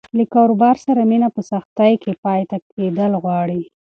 له 0.17 0.23
کاروبار 0.33 0.75
سره 0.85 1.01
مینه 1.09 1.29
په 1.35 1.41
سختۍ 1.51 1.93
کې 2.03 2.11
پاتې 2.23 2.57
کېدل 2.73 3.11
غواړي. 3.23 3.61